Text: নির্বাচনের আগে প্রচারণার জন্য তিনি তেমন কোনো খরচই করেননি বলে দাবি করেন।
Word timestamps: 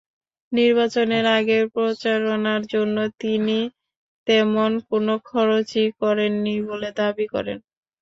নির্বাচনের 0.51 1.25
আগে 1.37 1.57
প্রচারণার 1.73 2.61
জন্য 2.73 2.97
তিনি 3.21 3.59
তেমন 4.27 4.71
কোনো 4.89 5.13
খরচই 5.27 5.87
করেননি 6.01 6.55
বলে 6.69 6.89
দাবি 6.99 7.25
করেন। 7.33 7.57